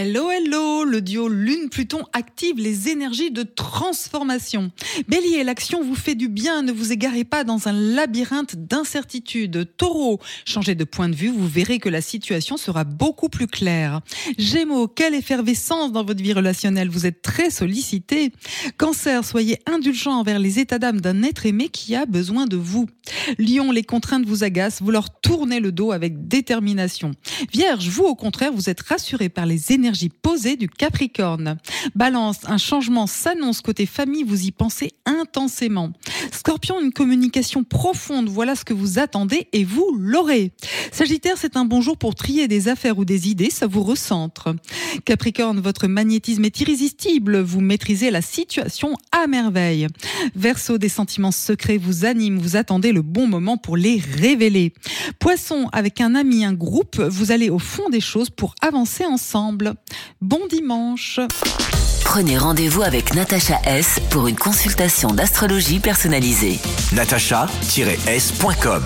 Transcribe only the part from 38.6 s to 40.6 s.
que vous attendez et vous l'aurez.